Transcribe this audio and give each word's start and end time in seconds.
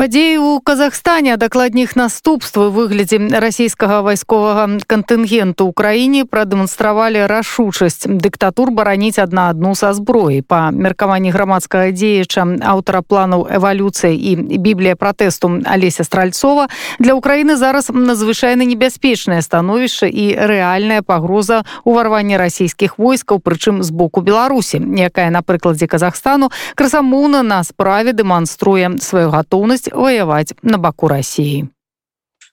падзеі 0.00 0.40
ў 0.40 0.64
Казахстане 0.64 1.36
дакладніх 1.36 1.92
наступствы 1.92 2.72
выглядзе 2.72 3.20
расійскага 3.20 4.00
вайсковага 4.00 4.80
кантынгенту 4.88 5.68
ў 5.68 5.76
краіне 5.76 6.24
прадэманстравалі 6.24 7.28
рашучасць. 7.28 8.08
Дыктатур 8.08 8.72
бараніць 8.72 9.20
адна 9.20 9.52
адну 9.52 9.76
са 9.76 9.92
зброі 9.92 10.40
па 10.40 10.72
меркаванні 10.72 11.28
грамадскага 11.36 11.92
дзеяча 11.92 12.48
аўтара 12.64 13.04
планаў 13.04 13.44
эвалюцыі 13.52 14.16
і 14.16 14.56
біблія 14.56 14.96
пратэсту 14.96 15.60
алеся 15.68 16.00
стральцова 16.08 16.72
для 16.96 17.12
ўкраіны 17.20 17.60
зараз 17.60 17.92
надзвычайна 17.92 18.64
небяспечнае 18.64 19.44
становішча 19.44 20.08
і 20.08 20.32
рэальная 20.32 21.04
пагроза 21.04 21.68
ўварвання 21.84 22.40
расійскіх 22.40 22.96
войскаў 22.96 23.44
прычым 23.44 23.84
з 23.84 23.92
боку 23.92 24.24
беларусі 24.24 24.80
якая 24.80 25.28
на 25.28 25.44
прыкладзе 25.44 25.84
Казахстану 25.84 26.48
красамоўна 26.72 27.44
на 27.44 27.60
справе 27.68 28.16
дэманструе 28.16 28.96
сваю 29.04 29.28
гатоўнасць 29.28 29.89
воевать 29.92 30.54
на 30.62 30.78
баку 30.78 31.08
России. 31.08 31.68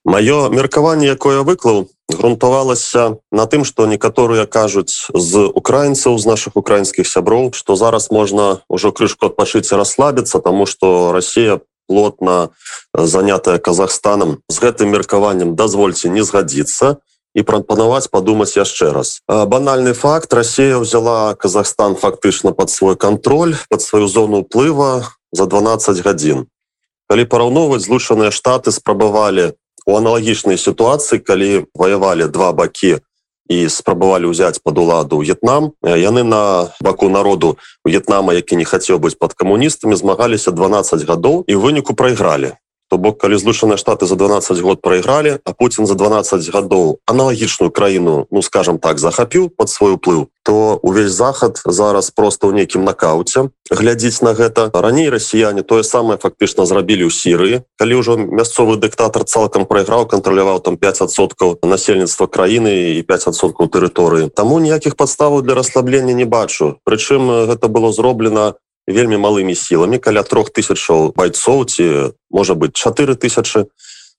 Маё 0.07 0.47
меркаванне, 0.49 1.07
якое 1.07 1.43
выклаў, 1.43 1.89
грунтавалася 2.07 3.19
на 3.31 3.45
тым, 3.45 3.65
што 3.67 3.87
некаторыя 3.91 4.47
кажуць 4.47 5.11
з 5.11 5.51
украінцаў 5.51 6.17
з 6.17 6.25
наших 6.25 6.55
украінскіх 6.55 7.03
сяброў, 7.03 7.51
што 7.51 7.75
зараз 7.75 8.07
можна 8.11 8.63
ўжо 8.71 8.95
крышку 8.95 9.27
адпачыць 9.27 9.67
і 9.67 9.75
расслабіцца, 9.75 10.39
таму 10.39 10.65
што 10.65 11.11
Росія 11.11 11.59
плотна 11.87 12.55
занятая 12.93 13.59
Казахстанам 13.59 14.39
з 14.47 14.57
гэтым 14.63 14.95
меркаваннем 14.95 15.55
дазвольце 15.55 16.07
не 16.07 16.23
згадзіцца 16.23 17.03
прапанаваць 17.43 18.09
падумаць 18.09 18.57
яшчэ 18.57 18.89
раз. 18.95 19.21
Банальны 19.27 19.93
факт 19.93 20.33
Росія 20.33 20.81
ўзяла 20.81 21.35
Казахстан 21.35 21.93
фактычна 21.93 22.49
под 22.49 22.73
свой 22.73 22.95
кантроль, 22.97 23.53
под 23.69 23.81
сваю 23.83 24.07
зону 24.07 24.41
ўплыва 24.41 25.05
за 25.35 25.45
12 25.45 26.01
гадзін 26.01 26.47
калі 27.07 27.23
параўноўваць 27.25 27.83
злучаныя 27.87 28.31
штаты 28.31 28.71
спрабавалі 28.75 29.53
у 29.87 29.95
аналагічнай 29.95 30.59
сітуацыі 30.59 31.23
калі 31.23 31.65
ваявалі 31.73 32.27
два 32.27 32.51
бакі 32.51 32.99
і 33.47 33.57
спрабавалі 33.71 34.31
ўзяць 34.35 34.59
под 34.59 34.77
уладу 34.83 35.23
В'етнам 35.23 35.71
яны 35.81 36.23
на 36.27 36.69
баку 36.83 37.09
народу 37.09 37.55
В'етнама 37.87 38.35
які 38.35 38.59
не 38.59 38.67
хацеў 38.67 38.99
быць 38.99 39.15
под 39.15 39.33
камуністамі 39.33 39.95
змагаліся 39.95 40.51
12 40.51 41.07
гадоў 41.07 41.43
і 41.47 41.55
выніку 41.55 41.95
прайгралі 41.95 42.59
то 42.89 42.97
бок 42.97 43.19
калі 43.21 43.37
злучаныя 43.37 43.77
штаты 43.77 44.05
за 44.05 44.15
12 44.15 44.59
год 44.61 44.81
прайгралі 44.81 45.37
а 45.43 45.53
Путін 45.53 45.85
за 45.85 45.95
12 45.95 46.49
гадоў 46.53 46.99
аналагічную 47.05 47.71
краіну 47.71 48.27
ну 48.31 48.41
скажем 48.41 48.79
так 48.79 48.99
захапіў 48.99 49.49
под 49.49 49.69
свой 49.69 49.93
уплыў 49.93 50.27
то 50.47 50.79
увесь 50.81 51.11
захад 51.11 51.59
зараз 51.65 52.09
просто 52.09 52.47
ў 52.47 52.55
нейкім 52.55 52.87
накауце. 52.87 53.51
Глядзіць 53.67 54.23
на 54.23 54.31
гэта. 54.31 54.71
Раней 54.71 55.11
расіяне 55.11 55.59
тое 55.59 55.83
самае 55.83 56.15
фактычна 56.15 56.63
зрабілі 56.63 57.03
ў 57.03 57.11
сірыі. 57.11 57.55
Калі 57.75 57.93
ўжо 57.99 58.15
мясцовы 58.15 58.79
дыктатор 58.79 59.27
цалкам 59.27 59.67
прайграў 59.67 60.07
кантраляваў 60.07 60.63
там 60.63 60.79
5соткаў 60.79 61.59
насельніцтва 61.67 62.31
краіны 62.31 62.95
і 62.95 63.03
5соткаў 63.03 63.67
тэрыторыі. 63.67 64.31
Таму 64.31 64.63
ніякіх 64.63 64.95
падставаў 64.95 65.43
для 65.43 65.51
расслаблення 65.59 66.15
не 66.15 66.23
бачу. 66.23 66.79
Прычым 66.87 67.27
гэта 67.51 67.67
было 67.67 67.91
зроблена 67.91 68.55
вельмі 68.87 69.17
малымі 69.17 69.55
сіламі. 69.55 69.99
Каля 69.99 70.23
трох 70.23 70.49
тысячаў 70.49 71.13
байцоў 71.15 71.65
ці 71.67 72.15
можа 72.31 72.55
быть 72.55 72.73
4 72.73 73.15
тысячи 73.15 73.67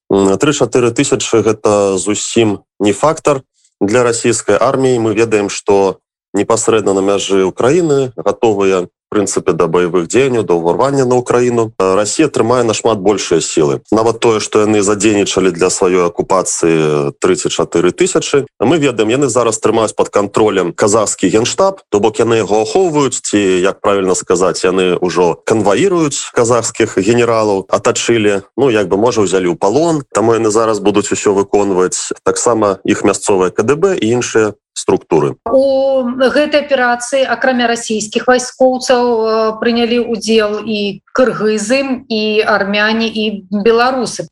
три-4 0.08 0.90
тысячи 0.92 1.36
гэта 1.42 1.98
зусім 1.98 2.64
не 2.80 2.92
фактор 2.92 3.42
для 3.80 4.02
расійскай 4.02 4.56
арміі 4.56 4.98
мы 4.98 5.14
ведаем 5.14 5.50
что 5.50 6.00
непасрэдна 6.32 6.94
на 6.94 7.00
мяжы 7.00 7.44
Украіны 7.44 8.12
готовыя 8.16 8.88
прынцыпе 9.10 9.52
да 9.52 9.66
баявых 9.66 10.08
дзеянняў 10.08 10.44
да 10.44 10.54
ўварвання 10.54 11.04
на 11.08 11.20
ўкраіну 11.20 11.72
Росія 11.78 12.28
трымае 12.28 12.62
нашмат 12.62 13.00
большыя 13.00 13.40
сілы 13.40 13.80
нават 13.90 14.20
тое 14.20 14.40
што 14.40 14.64
яны 14.64 14.82
задзейнічалі 14.84 15.50
для 15.52 15.70
сваёй 15.72 16.06
акупацыі 16.06 17.12
34 17.18 17.92
тысячи 17.92 18.44
мы 18.60 18.78
ведаем 18.78 19.08
яны 19.08 19.28
зараз 19.28 19.58
трымаюць 19.58 19.96
под 19.96 20.08
контролем 20.08 20.72
казахскі 20.72 21.28
генштаб. 21.28 21.80
То 21.90 22.00
бок 22.00 22.18
яны 22.18 22.44
яго 22.44 22.62
ахоўваюць 22.62 23.20
ці 23.20 23.38
як 23.38 23.80
правильно 23.80 24.14
сказаць 24.14 24.64
яны 24.64 24.98
ўжо 25.00 25.40
канваіруюць 25.44 26.30
казахскіх 26.34 26.98
генералаў 26.98 27.66
атачылі 27.68 28.42
ну 28.56 28.70
як 28.70 28.88
бы 28.88 28.96
можа 28.96 29.24
ўзялі 29.24 29.48
ў 29.52 29.56
палон 29.56 30.04
таму 30.12 30.36
яны 30.36 30.50
зараз 30.50 30.80
будуць 30.80 31.10
усё 31.12 31.32
выконваць 31.32 32.12
таксама 32.22 32.78
іх 32.84 33.04
мясцовая 33.04 33.50
КДБ 33.50 33.96
і 33.98 34.06
іншыя 34.20 34.52
структуры? 34.78 35.34
У 35.50 36.06
гэтай 36.06 36.62
аперацыі 36.62 37.26
акрамя 37.26 37.66
расійскіх 37.66 38.30
вайскоўцаў 38.30 39.58
прынялі 39.58 40.06
удзел 40.06 40.62
і 40.62 41.02
кыргызы 41.12 42.06
і 42.06 42.22
армяне 42.46 43.10
і 43.10 43.24
беларусы. 43.50 44.30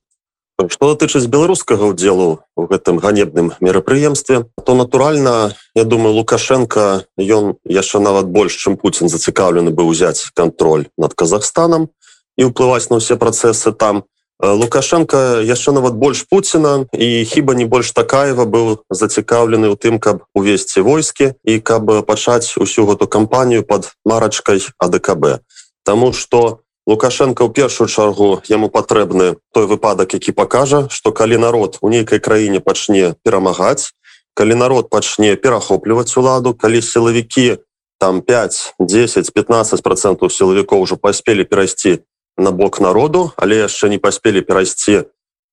Что 0.57 0.95
датычыць 0.95 1.29
беларускага 1.29 1.85
удзелу 1.85 2.41
у 2.57 2.65
гэтым 2.65 2.97
ганебным 2.97 3.53
мерапрыемстве 3.61 4.49
то 4.65 4.75
натуральна 4.75 5.53
я 5.75 5.85
думаю 5.85 6.17
лукашенко 6.17 7.05
ён 7.21 7.61
яшчэ 7.69 8.01
нават 8.01 8.33
больш 8.33 8.57
чым 8.57 8.81
Путін 8.81 9.13
зацікаўлены 9.13 9.77
быў 9.77 9.93
узяць 9.93 10.33
контроль 10.33 10.89
над 10.97 11.13
Казахстанам 11.13 11.93
і 12.41 12.49
ўплываць 12.49 12.89
на 12.89 13.05
ўсе 13.05 13.21
працэсы 13.21 13.73
там. 13.77 14.01
Э, 14.01 14.16
лукашенко 14.43 15.41
яшчэ 15.43 15.73
нават 15.73 15.95
больш 15.95 16.27
Пуціна 16.29 16.85
і 16.93 17.25
хіба 17.25 17.55
не 17.55 17.65
больш 17.65 17.93
такаева 17.97 18.45
быў 18.45 18.85
зацікаўлены 18.91 19.73
ў 19.73 19.77
тым 19.81 19.97
каб 19.97 20.29
увесці 20.37 20.85
войскі 20.85 21.33
і 21.45 21.59
каб 21.61 21.89
пачаць 22.05 22.57
усю 22.61 22.85
гэту 22.85 23.09
кампанію 23.09 23.65
под 23.65 23.93
марачкай 24.05 24.61
адКб 24.79 25.41
Таму 25.85 26.13
что 26.13 26.61
лукашенко 26.87 27.49
ў 27.49 27.51
першую 27.53 27.89
чаргу 27.89 28.43
яму 28.53 28.69
патрэбны 28.69 29.41
той 29.53 29.67
выпадак 29.67 30.13
які 30.13 30.33
пакажа 30.33 30.89
что 30.91 31.13
калі 31.13 31.41
народ 31.41 31.79
у 31.81 31.89
нейкай 31.89 32.21
краіне 32.21 32.61
пачне 32.61 33.17
перамагаць 33.25 33.97
калі 34.37 34.55
народ 34.55 34.91
пачне 34.93 35.37
перахопліваць 35.37 36.13
уладу 36.17 36.53
калі 36.53 36.83
сілавікі 36.83 37.57
там 37.99 38.21
5 38.21 38.75
10 38.79 39.33
15 39.33 39.83
процентов 39.83 40.29
сілавікоў 40.33 40.85
ўжо 40.85 41.01
паспелі 41.01 41.49
перайсці 41.49 42.05
на 42.39 42.51
бок 42.51 42.81
народу 42.81 43.33
але 43.37 43.65
яшчэ 43.65 43.89
не 43.89 43.99
паспелі 43.99 44.41
перайсці 44.41 45.05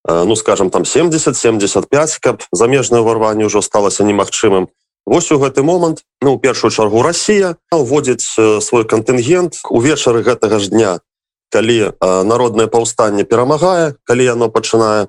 ну 0.07 0.35
скажем 0.35 0.69
там 0.69 0.85
70 0.85 1.37
75 1.37 2.17
каб 2.19 2.43
замежное 2.51 3.01
ўварванне 3.01 3.47
ўжо 3.47 3.61
сталася 3.61 4.03
немагчымым. 4.03 4.67
Вось 5.05 5.31
у 5.31 5.39
гэты 5.39 5.63
момант 5.63 6.03
ну 6.21 6.35
у 6.35 6.39
першую 6.39 6.71
чаргу 6.71 7.01
Росія 7.01 7.55
уводзіць 7.71 8.27
свой 8.63 8.83
кантынгент 8.83 9.63
увечары 9.69 10.23
гэтага 10.23 10.59
ж 10.59 10.69
дня 10.69 10.99
калі 11.51 11.95
народное 12.01 12.67
паўстанне 12.67 13.23
перамагае 13.23 13.95
калі 14.03 14.23
яно 14.23 14.49
пачынае 14.49 15.07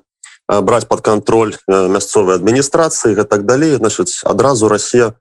браць 0.49 0.87
под 0.87 1.01
контроль 1.01 1.55
мясцовай 1.67 2.37
адміністрацыі 2.37 3.19
гэтак 3.19 3.47
далей 3.47 3.75
значыць 3.79 4.23
адразу 4.23 4.69
Росія 4.69 5.15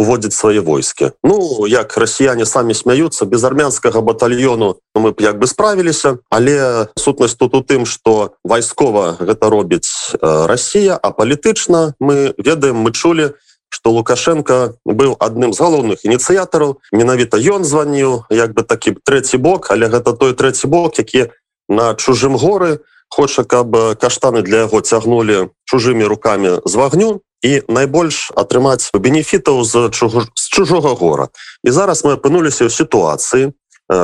уводзіць 0.00 0.32
свае 0.32 0.64
войскі. 0.64 1.12
Ну 1.22 1.68
як 1.68 1.92
расіяне 2.00 2.48
самі 2.48 2.72
смяюцца 2.72 3.28
без 3.28 3.44
армянскага 3.44 4.00
батальёну 4.00 4.80
мы 4.96 5.12
б 5.12 5.20
як 5.20 5.36
бы 5.36 5.46
справіліся 5.46 6.18
але 6.32 6.88
сутнасць 6.96 7.36
тут 7.36 7.54
у 7.54 7.60
тым 7.60 7.84
что 7.84 8.32
вайскова 8.44 9.20
гэта 9.20 9.52
робіць 9.52 10.16
Росія 10.22 10.96
а 10.96 11.12
палітычна 11.12 11.94
мы 12.00 12.32
ведаем 12.40 12.80
мы 12.80 12.92
чулі 12.96 13.36
что 13.68 13.92
лукашенко 13.92 14.74
быў 14.84 15.14
адным 15.20 15.52
з 15.52 15.60
галоўных 15.60 16.02
ініцыятараў. 16.02 16.80
Менавіта 16.92 17.38
ён 17.38 17.64
званіў 17.64 18.24
як 18.32 18.56
бы 18.56 18.64
такі 18.64 18.96
трэці 19.04 19.36
бок 19.36 19.70
але 19.70 19.92
гэта 19.92 20.16
той 20.16 20.32
трэці 20.32 20.66
бок 20.66 20.98
які 20.98 21.30
на 21.68 21.94
чужым 21.94 22.40
горы 22.40 22.80
хоча 23.10 23.44
каб 23.44 23.76
каштаны 24.00 24.42
для 24.42 24.66
яго 24.66 24.80
цягнулі 24.80 25.50
чужымі 25.68 26.04
руками 26.04 26.58
з 26.64 26.74
вагню 26.74 27.20
і 27.42 27.62
найбольш 27.68 28.32
атрымаць 28.36 28.90
бенефітаў 28.94 29.64
з, 29.64 29.88
чуж... 29.90 30.28
з 30.34 30.44
чужога 30.48 30.94
гора. 30.94 31.28
І 31.64 31.70
зараз 31.70 32.04
мы 32.04 32.16
апынуліся 32.16 32.66
ў 32.66 32.70
сітуацыі 32.70 33.52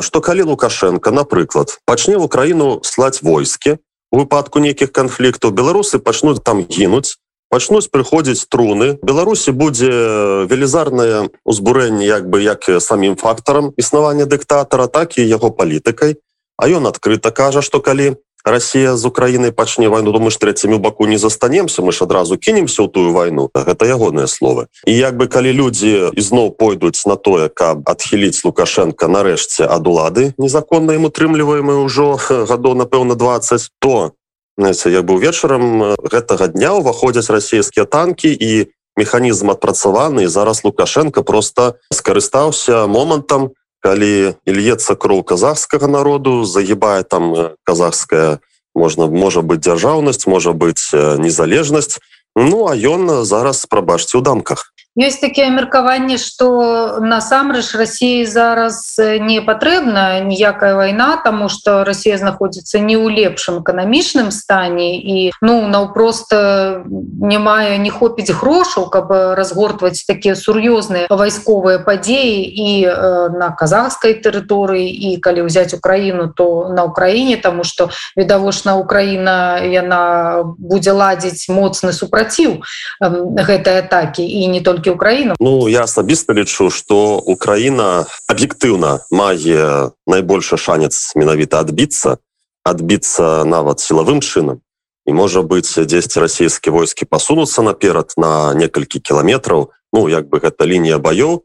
что 0.03 0.21
калі 0.21 0.43
лукашенко 0.43 1.11
напрыклад 1.11 1.79
пачне 1.87 2.19
в 2.19 2.27
украіну 2.27 2.81
слаць 2.83 3.23
войскі 3.23 3.79
у 4.11 4.19
выпадку 4.19 4.59
нейкіх 4.59 4.91
канфліктаў 4.91 5.55
беларусы 5.55 6.03
пачнуць 6.03 6.43
там 6.43 6.67
гінуць 6.67 7.19
пачнуць 7.51 7.87
прыходзіць 7.95 8.51
труны. 8.51 8.99
Беларусі 9.03 9.55
будзе 9.55 9.91
велізарнае 10.51 11.31
узбурэнне 11.47 12.03
як 12.07 12.27
бы 12.27 12.43
як 12.43 12.67
самім 12.83 13.15
фактарам 13.17 13.71
існавання 13.77 14.27
дыктатара 14.27 14.89
так 14.91 15.19
і 15.19 15.23
яго 15.23 15.51
палітыкай. 15.51 16.19
А 16.57 16.69
ён 16.69 16.91
адкрыта 16.91 17.31
кажа 17.31 17.63
что 17.63 17.81
калі 17.81 18.17
Росія 18.47 18.97
з 18.97 19.05
Украінай 19.05 19.51
пачне 19.51 19.89
вайну 19.89 20.13
думаю 20.13 20.31
ж 20.31 20.39
трэцямі 20.39 20.79
баку 20.79 21.07
не 21.11 21.19
застанемся 21.19 21.83
мы 21.83 21.91
ж 21.91 22.07
адразу 22.07 22.39
кінемся 22.39 22.87
ў 22.87 22.89
тую 22.89 23.11
вайну. 23.11 23.51
Гэта 23.51 23.91
ягоныя 23.91 24.31
словы. 24.31 24.71
І 24.87 24.95
як 24.95 25.19
бы 25.19 25.27
калі 25.27 25.51
людзі 25.51 26.15
ізноў 26.15 26.55
пойдуць 26.55 27.03
на 27.11 27.19
тое 27.19 27.51
каб 27.51 27.83
адхіліць 27.91 28.47
лукашенко 28.47 29.11
нарэшце 29.11 29.67
ад 29.67 29.83
улады 29.91 30.31
незаконна 30.39 30.95
ім 30.95 31.11
утрымліваемы 31.11 31.83
ўжо 31.91 32.15
гадоў 32.51 32.79
напэўна 32.79 33.19
20 33.19 33.67
то 33.83 34.15
як 34.63 35.05
бы 35.05 35.19
вечарам 35.19 35.99
гэтага 36.07 36.47
дня 36.55 36.79
ўваходзяць 36.79 37.27
расійскія 37.35 37.83
танкі 37.83 38.31
і 38.31 38.71
механізм 38.97 39.51
адпрацаваны 39.51 40.31
зараз 40.31 40.63
лукашенко 40.63 41.27
просто 41.27 41.83
скарыстаўся 41.91 42.87
момантам 42.87 43.59
калі 43.87 44.35
льецца 44.51 44.99
кроў 44.99 45.23
казахскага 45.23 45.87
народу 45.87 46.43
загибае 46.43 47.07
там 47.07 47.55
казахская 47.63 48.43
можна 48.75 49.07
можа 49.07 49.47
быть 49.47 49.63
дзяржаўнасць 49.63 50.27
можа 50.27 50.51
быть 50.51 50.83
незалежнасць. 50.93 52.03
Ну 52.35 52.67
а 52.67 52.75
ён 52.75 53.23
зараз 53.23 53.63
прабачце 53.71 54.19
ў 54.19 54.27
дамках 54.27 54.75
ёсць 54.97 55.21
такія 55.21 55.53
меркаванні 55.53 56.17
что 56.17 56.99
насамрэч 57.05 57.77
Росіі 57.77 58.25
зараз 58.25 58.97
не 59.21 59.45
патрэбна 59.45 60.25
ніякая 60.25 60.75
вайна 60.75 61.21
тому 61.21 61.49
что 61.49 61.85
Росія 61.85 62.17
знаходзіцца 62.17 62.81
не 62.81 62.97
ў 62.97 63.13
лепшым 63.13 63.61
эканамічным 63.61 64.33
стане. 64.33 64.97
І 64.97 65.33
ну 65.45 65.69
наўпрост 65.69 66.33
не 66.33 67.39
мае 67.39 67.77
не 67.77 67.91
хопіць 67.93 68.33
грошаў 68.33 68.89
каб 68.89 69.13
разгортваць 69.37 70.01
такія 70.09 70.33
сур'ёзныя 70.33 71.13
вайсковыя 71.13 71.85
падзеі 71.85 72.41
і 72.49 72.71
на 73.37 73.53
казахскай 73.53 74.17
тэрыторыі 74.17 74.89
і 74.89 75.21
калі 75.21 75.45
ўзяць 75.45 75.77
Украіну 75.77 76.33
то 76.33 76.73
на 76.73 76.89
Украіне 76.89 77.37
тому 77.37 77.65
что 77.65 77.91
відавочна 78.17 78.81
Украіна 78.81 79.61
яна 79.61 80.41
будзе 80.57 80.97
ладзіць 80.97 81.53
моцны 81.53 81.93
супраціў 81.93 82.65
гэтай 83.45 83.85
атакі 83.85 84.25
і 84.25 84.49
не 84.49 84.65
толькі 84.65 84.86
толькі 84.87 84.97
Украіна 84.97 85.35
Ну 85.41 85.69
я 85.69 85.83
асабіста 85.85 86.33
лічу 86.33 86.71
что 86.71 87.19
Украіна 87.19 88.07
аб'ектыўна 88.31 89.07
мае 89.11 89.91
найбольшы 90.07 90.57
шанец 90.57 91.13
менавіта 91.15 91.61
адбіцца 91.61 92.19
адбіцца 92.65 93.45
нават 93.45 93.81
сілавым 93.81 94.21
чынам 94.23 94.63
і 95.07 95.13
можа 95.13 95.43
быць 95.43 95.75
дзесьці 95.75 96.21
расійскія 96.21 96.73
войскі 96.73 97.07
пасунуцца 97.07 97.63
наперад 97.63 98.15
на 98.17 98.55
некалькі 98.55 99.01
кіламетраў 99.01 99.71
Ну 99.93 100.09
як 100.09 100.29
бы 100.29 100.39
гэта 100.39 100.67
лінія 100.67 100.99
баёў 100.99 101.43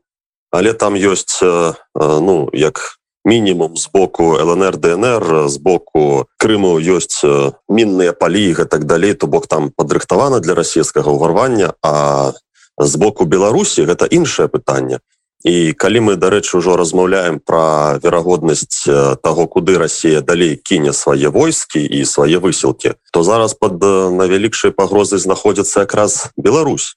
але 0.52 0.74
там 0.74 0.94
ёсць 0.94 1.42
ну 1.42 2.50
як 2.54 2.98
мінімум 3.26 3.78
з 3.78 3.90
боку 3.94 4.38
лнр 4.38 4.78
днр 4.78 5.50
з 5.50 5.58
боку 5.58 6.26
крыму 6.38 6.78
ёсць 6.78 7.26
мінныя 7.70 8.14
палі 8.14 8.54
гэтак 8.54 8.86
далей 8.86 9.14
то 9.14 9.28
бок 9.28 9.48
там 9.48 9.70
падрыхтавана 9.70 10.42
для 10.42 10.54
расійскага 10.54 11.10
ўварвання 11.10 11.74
а 11.82 12.34
з 12.78 12.96
боку 12.96 13.26
беларусі 13.26 13.86
гэта 13.86 14.06
іншае 14.06 14.48
пытанне. 14.48 15.00
І 15.42 15.74
калі 15.74 16.00
мы 16.06 16.14
дарэчы 16.22 16.62
ўжо 16.62 16.78
размаўляем 16.78 17.42
про 17.42 17.98
верагоднасць 17.98 18.86
того 19.26 19.48
куды 19.50 19.78
Росія 19.78 20.22
далей 20.22 20.54
кіне 20.56 20.94
свае 20.94 21.34
войскі 21.34 21.82
і 21.82 22.06
свае 22.06 22.38
высілкі 22.38 22.94
то 23.12 23.24
зараз 23.26 23.58
под 23.58 23.82
навялікшай 24.22 24.70
пагрозай 24.72 25.18
знаходзіцца 25.18 25.90
якраз 25.90 26.30
Беларусь. 26.38 26.94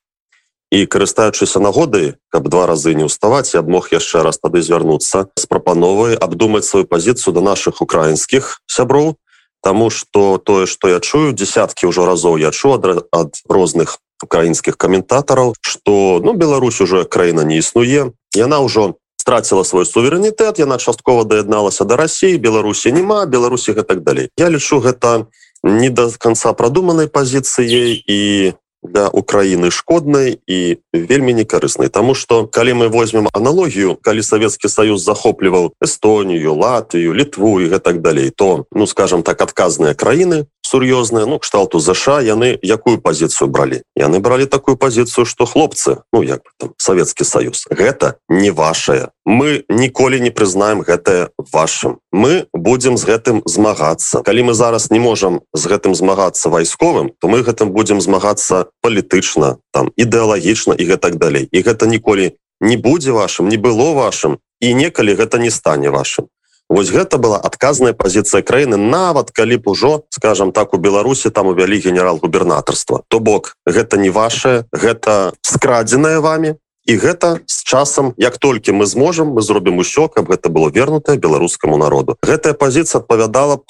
І 0.69 0.85
карыстаючыся 0.85 1.57
нагоды 1.57 2.21
каб 2.29 2.53
два 2.53 2.69
разы 2.69 2.93
не 2.93 3.09
ўставаць 3.09 3.57
я 3.57 3.65
б 3.65 3.73
мог 3.73 3.89
яшчэ 3.89 4.21
раз 4.21 4.37
тады 4.37 4.61
звярнуцца 4.61 5.33
з 5.41 5.45
прапановай 5.49 6.13
абдумаць 6.13 6.69
сваю 6.69 6.85
пазіцыю 6.85 7.33
до 7.33 7.41
наших 7.41 7.81
украінскіх 7.81 8.61
сяброў. 8.69 9.17
Таму 9.65 9.89
что 9.89 10.37
тое 10.37 10.69
что 10.69 10.93
я 10.93 11.01
чую 11.01 11.33
десяткі 11.33 11.89
ўжо 11.89 12.05
разоў 12.05 12.37
я 12.37 12.53
чу 12.53 12.77
ад, 12.77 13.09
ад 13.09 13.41
розных 13.49 14.04
украінскіх 14.25 14.77
каментатараў 14.77 15.55
что 15.61 16.21
ну 16.25 16.33
Беларусь 16.33 16.81
уже 16.81 17.05
краіна 17.05 17.45
не 17.45 17.61
існуе 17.61 18.13
яна 18.35 18.59
ўжо 18.65 18.97
страціла 19.25 19.65
свой 19.65 19.87
суверэнітэт 19.89 20.61
яна 20.61 20.77
часткова 20.77 21.25
даядналася 21.25 21.85
до 21.89 21.97
Росіі 21.97 22.37
Беларусі 22.37 22.93
няма 22.93 23.25
Беларусі 23.25 23.73
гэтак 23.73 24.05
далей. 24.05 24.29
Я 24.37 24.53
лічу 24.53 24.85
гэта 24.85 25.33
не 25.65 25.89
до 25.89 26.13
конца 26.21 26.53
прадуманай 26.53 27.09
пазіцыяй 27.09 28.05
і 28.05 28.53
для 28.85 29.09
Украіны 29.09 29.73
шкоднай 29.73 30.37
і 30.45 30.77
вельмі 30.93 31.33
некарыснай. 31.33 31.89
Таму 31.89 32.13
что 32.13 32.45
калі 32.45 32.85
мы 32.85 32.89
возьмем 32.93 33.33
аналогію 33.33 33.97
калі 33.97 34.21
Савецкі 34.21 34.69
Союз 34.69 35.01
захопліваў 35.01 35.73
Эстонію 35.81 36.53
Латвію 36.53 37.17
літву 37.17 37.65
і 37.65 37.73
гэтак 37.73 38.05
далей 38.05 38.29
то 38.29 38.69
ну 38.73 38.87
скажем 38.87 39.23
так 39.23 39.41
адказныя 39.41 39.97
краіны 39.97 40.45
сур'ёзныя 40.75 41.27
ну 41.31 41.39
кшталту 41.39 41.79
ЗША 41.79 42.19
яны 42.27 42.59
якую 42.59 42.99
пазіцыю 42.99 43.47
бралі 43.47 43.87
яны 43.95 44.19
бралі 44.19 44.51
такую 44.51 44.75
пазіцыю 44.75 45.23
что 45.23 45.47
хлопцы 45.47 46.03
ну 46.11 46.27
як 46.27 46.43
там 46.59 46.75
Савецкі 46.77 47.23
Союз 47.23 47.71
гэта 47.71 48.19
не 48.29 48.51
ваша 48.51 49.15
мы 49.23 49.63
ніколі 49.71 50.19
не 50.19 50.35
прызнаем 50.35 50.83
гэтае 50.83 51.31
вашим 51.55 52.03
мы 52.11 52.47
будем 52.53 52.99
з 52.99 53.07
гэтым 53.07 53.43
змагацца. 53.47 54.23
Калі 54.23 54.51
мы 54.51 54.55
зараз 54.55 54.91
не 54.91 54.99
можем 54.99 55.41
з 55.55 55.67
гэтым 55.71 55.95
змагацца 55.95 56.51
вайсковым 56.51 57.15
то 57.21 57.29
мы 57.29 57.47
гэтым 57.47 57.71
будем 57.71 58.01
змагацца 58.01 58.67
палітычна 58.83 59.63
там 59.71 59.95
ідэалагічна 59.95 60.75
і 60.75 60.85
гэтак 60.91 61.17
далей. 61.17 61.47
І 61.55 61.63
гэта 61.63 61.87
ніколі 61.87 62.35
не 62.61 62.77
будзе 62.77 63.13
вашим 63.13 63.49
не 63.49 63.57
было 63.57 63.95
вашим 63.95 64.39
і 64.61 64.75
некалі 64.75 65.15
гэта 65.15 65.39
не 65.39 65.51
стане 65.51 65.91
вашим 65.91 66.27
Вось 66.69 66.91
гэта 66.91 67.19
была 67.19 67.37
адказная 67.39 67.93
пазіцыя 67.93 68.43
краіны 68.43 68.77
нават 68.77 69.31
калі 69.31 69.57
б 69.61 69.71
ужо 69.71 70.05
скажем 70.11 70.53
так 70.53 70.75
у 70.75 70.79
беларусі 70.79 71.31
там 71.31 71.47
увялі 71.47 71.81
генерал-губернатарства. 71.81 73.03
То 73.09 73.21
бок 73.21 73.57
гэта 73.67 73.97
не 73.97 74.11
ваше 74.11 74.65
гэта 74.73 75.33
скрадзеная 75.43 76.21
вами 76.21 76.57
і 76.85 76.97
гэта 76.97 77.41
з 77.47 77.65
часам 77.65 78.15
як 78.17 78.39
толькі 78.39 78.73
мы 78.73 78.87
зможам 78.87 79.37
мы 79.37 79.43
зробім 79.43 79.79
усё 79.85 80.09
каб 80.09 80.33
гэта 80.33 80.49
было 80.49 80.71
вернутае 80.71 81.17
беларускаму 81.19 81.77
народу. 81.77 82.17
Гэтая 82.23 82.55
пазіцыя 82.55 83.01
адпавядала 83.05 83.61
б 83.61 83.69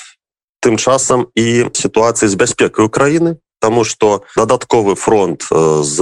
тым 0.62 0.79
часам 0.79 1.26
і 1.35 1.70
сітуацыі 1.75 2.29
з 2.29 2.35
бяспекай 2.35 2.87
Украіны 2.87 3.37
Таму 3.64 3.85
что 3.85 4.25
дадатковы 4.37 4.94
фронт 4.94 5.49
з 5.49 5.96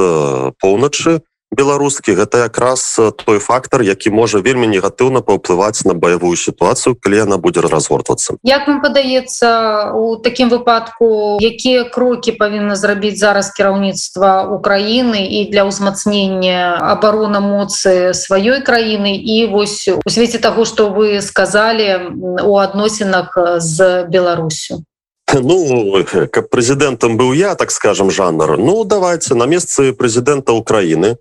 поўначы 0.59 1.23
беларускі 1.53 2.17
гэта 2.17 2.49
якраз 2.49 3.01
той 3.25 3.39
фактор 3.39 3.83
які 3.83 4.11
можа 4.11 4.41
вельмі 4.41 4.67
негатыўна 4.67 5.21
паўплываць 5.21 5.85
на 5.85 5.95
баявую 5.95 6.37
сітуацыю 6.37 6.97
калі 6.97 7.17
яна 7.29 7.37
будзе 7.37 7.61
разгортвацца. 7.61 8.41
Як 8.43 8.67
вам 8.67 8.81
падаецца 8.81 9.93
у 9.95 10.17
такім 10.17 10.49
выпадку 10.49 11.39
якія 11.41 11.85
крокі 11.85 12.33
павінна 12.33 12.77
зрабіць 12.77 13.21
зараз 13.21 13.53
кіраўніцтва 13.53 14.49
Украіны 14.49 15.29
і 15.29 15.53
для 15.53 15.69
ўзмацнення 15.69 16.81
абарона 16.81 17.41
моцы 17.41 18.17
сваёй 18.17 18.65
краіны? 18.65 19.15
І 19.17 19.47
вось 19.53 19.89
у 19.93 20.09
свеце 20.09 20.39
таго 20.41 20.65
што 20.65 20.89
вы 20.89 21.21
сказалі 21.21 22.17
у 22.43 22.57
адносінах 22.57 23.37
з 23.61 24.09
Беларусю. 24.09 24.85
Ну 25.33 26.05
как 26.33 26.51
прэзідэнтам 26.51 27.17
быў 27.17 27.33
я 27.33 27.55
так 27.55 27.71
скажем 27.71 28.11
жанр 28.11 28.59
Ну 28.59 28.85
давайте 28.85 29.35
на 29.35 29.47
месцы 29.47 29.93
прэзідэнта 29.93 30.53
Украіны 30.53 31.17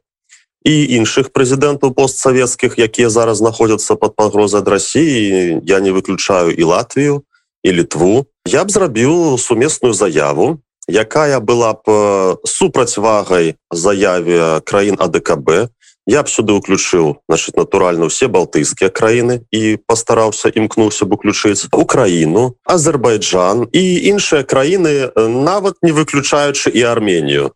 і 0.66 0.74
іншых 0.98 1.34
прэзідэнтаў 1.34 1.94
постсавецкіх 1.98 2.78
якія 2.78 3.10
зараз 3.10 3.42
знаходзяцца 3.42 3.96
под 3.96 4.16
пагрозай 4.16 4.62
ад 4.62 4.68
Росіі 4.68 5.62
я 5.66 5.80
не 5.80 5.92
выключаю 5.92 6.54
і 6.54 6.64
Латвію 6.64 7.24
і 7.64 7.72
літву. 7.72 8.26
Я 8.46 8.66
б 8.66 8.72
зрабіў 8.72 9.38
сумесную 9.38 9.94
заяву 9.94 10.62
якая 10.88 11.40
была 11.40 11.74
б 11.74 12.38
супрацьвагай 12.46 13.56
заяве 13.72 14.62
краін 14.66 14.98
АДКБ 15.00 15.70
я 16.08 16.24
б 16.24 16.28
сюды 16.28 16.54
уключыў 16.54 17.22
значит 17.30 17.58
натуральна 17.58 18.06
усе 18.06 18.28
балтыйскія 18.28 18.90
краіны 18.90 19.46
і 19.52 19.78
пастараўся 19.88 20.50
імкнуўся 20.50 21.06
б 21.06 21.14
уключыць 21.14 21.70
Украіну 21.72 22.58
Азербайджан 22.66 23.70
і 23.72 23.84
іншыя 24.10 24.44
краіны 24.44 25.14
нават 25.16 25.78
не 25.82 25.94
выключаючы 25.94 26.70
і 26.74 26.82
Арменію 26.84 27.54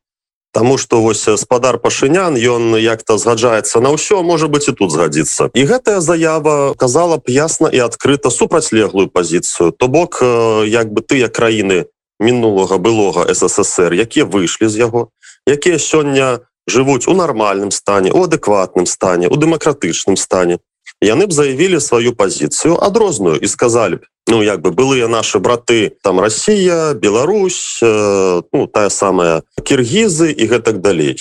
Таму 0.55 0.77
что 0.79 1.01
вось 1.03 1.27
спадар 1.35 1.75
пашынян 1.83 2.39
ён 2.39 2.79
як-то 2.79 3.19
згаджаецца 3.19 3.83
на 3.83 3.91
ўсё 3.91 4.23
можа 4.23 4.47
быть 4.47 4.71
і 4.71 4.73
тут 4.79 4.95
згадзіцца. 4.95 5.51
І 5.51 5.67
гэтая 5.67 5.99
заява 5.99 6.71
казала 6.79 7.19
б 7.19 7.27
ясна 7.27 7.67
і 7.67 7.83
адкрыта 7.83 8.31
супрацьлеглую 8.31 9.11
пазіцыю. 9.11 9.75
То 9.75 9.91
бок 9.91 10.23
як 10.63 10.95
бы 10.95 11.03
тыя 11.03 11.27
краіны 11.27 11.91
мінулага 12.19 12.77
былога 12.79 13.27
ссср 13.33 13.91
якія 13.91 14.25
выйшлі 14.25 14.71
з 14.71 14.79
яго 14.79 15.11
якія 15.43 15.75
сёння 15.75 16.47
жывуць 16.67 17.07
у 17.11 17.13
нармальным 17.13 17.71
стане 17.71 18.15
у 18.15 18.23
адэкватным 18.23 18.87
стане 18.87 19.27
у 19.27 19.35
дэмакратычным 19.35 20.15
стане 20.15 20.59
яны 21.05 21.29
б 21.29 21.31
заявілі 21.31 21.79
сваю 21.79 22.17
пазіцыю 22.17 22.81
адрозную 22.81 23.37
і 23.37 23.47
сказалі 23.47 24.01
б 24.01 24.09
ну 24.27 24.41
як 24.41 24.61
бы 24.65 24.73
былыя 24.73 25.07
наши 25.07 25.39
браты 25.39 25.93
там 26.01 26.19
Россия 26.19 26.93
Беларусь 26.93 27.79
э, 27.81 28.41
ну 28.51 28.67
тая 28.67 28.89
самая 28.89 29.43
киргизы 29.63 30.33
і 30.33 30.43
гэтак 30.49 30.81
далей 30.81 31.15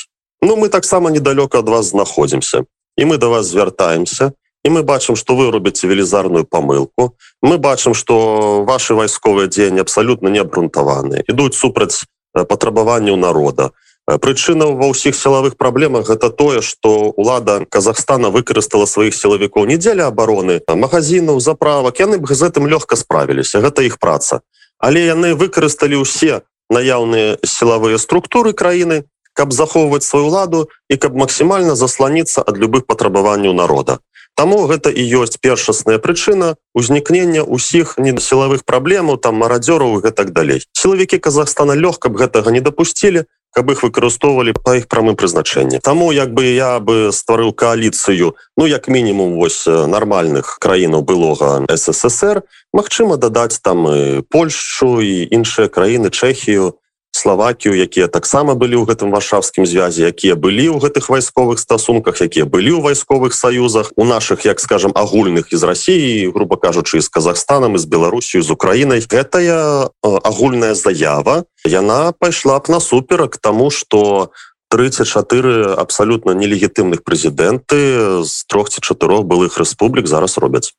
Ну 0.44 0.56
мы 0.56 0.68
таксама 0.68 1.10
недалёка 1.10 1.58
ад 1.58 1.68
вас 1.68 1.86
знаходзімся 1.86 2.64
і 2.98 3.04
мы 3.04 3.16
до 3.16 3.30
вас 3.30 3.46
звяртаемся 3.46 4.32
і 4.64 4.68
мы 4.68 4.82
бачым 4.82 5.16
что 5.16 5.36
вы 5.36 5.50
робіце 5.50 5.88
велізарную 5.88 6.44
помылку. 6.44 7.16
Мы 7.40 7.56
бачым 7.56 7.94
что 7.94 8.64
ваши 8.64 8.94
вайсковыя 8.94 9.48
дзеянні 9.48 9.80
абсолютно 9.80 10.28
не 10.28 10.40
абрунтаваны 10.44 11.24
ідуць 11.28 11.56
супраць 11.56 12.04
патрабаванняў 12.34 13.16
народа 13.16 13.70
прычына 14.06 14.68
ва 14.76 14.92
ўсіх 14.92 15.16
сілавых 15.16 15.56
праблемах 15.56 16.08
гэта 16.08 16.28
тое 16.30 16.60
что 16.60 17.14
лада 17.16 17.64
Казахстана 17.68 18.28
выкарыстала 18.28 18.84
сваіх 18.84 19.16
сілавікоў 19.16 19.64
недзеля 19.66 20.12
обороны 20.12 20.60
магазинаў 20.68 21.40
заправак 21.40 22.00
яны 22.00 22.20
б 22.20 22.28
з 22.28 22.44
гэтым 22.44 22.68
лёгка 22.68 22.96
справіліся 22.96 23.64
гэта 23.64 23.82
іх 23.82 23.98
праца. 23.98 24.40
Але 24.78 25.06
яны 25.08 25.32
выкарысталі 25.34 26.04
ўсе 26.04 26.44
наяўныя 26.68 27.40
сілавыя 27.44 27.96
структуры 27.96 28.52
краіны 28.52 29.08
каб 29.32 29.52
захоўваць 29.52 30.06
сваю 30.06 30.28
ладу 30.28 30.68
і 30.88 30.96
каб 30.96 31.16
максімальна 31.16 31.74
засланіцца 31.74 32.44
ад 32.44 32.60
любых 32.60 32.86
патрабаванняў 32.86 33.52
народа. 33.52 33.98
Таму 34.34 34.66
гэта 34.66 34.90
і 34.90 35.02
ёсць 35.22 35.38
першасная 35.38 35.98
прычына 36.02 36.54
узнікнення 36.74 37.46
ўсіх 37.46 37.98
недасілавых 37.98 38.66
праблемаў 38.66 39.18
там 39.22 39.38
марадзёраў 39.38 39.98
і 39.98 40.02
гэтак 40.06 40.34
далей. 40.34 40.66
Сілавікі 40.74 41.18
Казахстана 41.18 41.78
лёгка 41.78 42.10
б 42.10 42.18
гэтага 42.18 42.50
не 42.50 42.60
дапусцілі 42.60 43.26
каб 43.54 43.70
іх 43.70 43.86
выкарыстоўвалі 43.86 44.54
па 44.58 44.76
іх 44.82 44.90
прамым 44.90 45.16
прызначэнні 45.16 45.78
Таму 45.78 46.10
як 46.12 46.34
бы 46.34 46.44
я 46.50 46.78
бы 46.80 47.14
стварыў 47.14 47.54
кааліцыю 47.54 48.34
ну 48.58 48.66
як 48.66 48.88
мінімум 48.88 49.38
вось 49.38 49.64
нармальных 49.66 50.58
краінаў 50.58 51.06
былога 51.06 51.64
ссср 51.70 52.42
Мачыма 52.74 53.16
дадаць 53.16 53.62
там 53.62 53.86
і 53.86 54.22
Польшу 54.28 55.00
і 55.00 55.28
іншыя 55.30 55.70
краіны 55.70 56.10
Чэхію 56.10 56.74
Славакію 57.14 57.78
якія 57.78 58.10
таксама 58.10 58.58
былі 58.58 58.74
ў 58.82 58.90
гэтым 58.90 59.14
варшавскім 59.14 59.62
звязе 59.70 60.10
якія 60.10 60.34
былі 60.34 60.74
ў 60.74 60.82
гэтых 60.82 61.06
вайсковых 61.14 61.62
стасунках 61.62 62.18
якія 62.18 62.42
былі 62.42 62.74
ў 62.74 62.82
вайсковых 62.82 63.38
саюзах 63.38 63.94
у 63.94 64.02
наших 64.02 64.42
як 64.42 64.58
скажем 64.58 64.90
агульных 64.98 65.54
из 65.54 65.62
России 65.62 66.26
грубо 66.26 66.58
кажучы 66.58 66.98
з 66.98 67.06
Казахстанам 67.06 67.78
з 67.78 67.86
Беларусію 67.86 68.42
з 68.42 68.50
Украінай. 68.50 68.98
Гэтая 68.98 69.94
агульная 70.02 70.74
заява 70.74 71.46
яна 71.62 72.10
пайшла 72.18 72.58
б 72.58 72.66
насуперак 72.74 73.38
тому 73.38 73.70
что 73.70 74.34
34 74.74 75.78
абсалютна 75.78 76.34
нелегітымных 76.34 77.06
прэзідэнты 77.06 78.26
з 78.26 78.34
трох 78.50 78.74
ці 78.74 78.82
чатырох 78.82 79.22
былых 79.22 79.54
рэспублік 79.54 80.10
зараз 80.10 80.34
робяць 80.42 80.74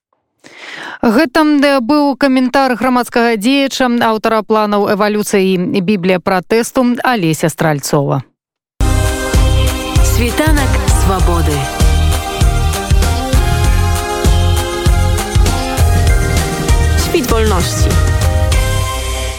Гэта 1.05 1.43
быў 1.85 2.17
каментар 2.17 2.73
грамадскага 2.73 3.37
дзеяча 3.37 3.85
аўтара 4.07 4.41
планаў 4.41 4.89
эвалюцыі 4.89 5.77
біблія 5.77 6.17
пратэсту 6.17 6.97
алеся 7.05 7.49
стральцова. 7.53 8.23
Світанак 10.01 10.71
свабоды. 11.05 11.59
Світ 17.05 17.29
вольнасці 17.29 18.14